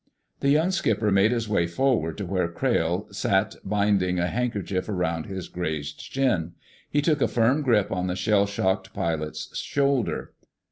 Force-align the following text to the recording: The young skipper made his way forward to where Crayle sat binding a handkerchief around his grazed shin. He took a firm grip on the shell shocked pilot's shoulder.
The 0.39 0.49
young 0.49 0.71
skipper 0.71 1.11
made 1.11 1.31
his 1.31 1.47
way 1.47 1.67
forward 1.67 2.17
to 2.17 2.25
where 2.25 2.47
Crayle 2.51 3.07
sat 3.11 3.55
binding 3.63 4.17
a 4.19 4.25
handkerchief 4.29 4.89
around 4.89 5.27
his 5.27 5.47
grazed 5.47 6.01
shin. 6.01 6.53
He 6.89 7.03
took 7.03 7.21
a 7.21 7.27
firm 7.27 7.61
grip 7.61 7.91
on 7.91 8.07
the 8.07 8.15
shell 8.15 8.47
shocked 8.47 8.95
pilot's 8.95 9.55
shoulder. 9.55 10.33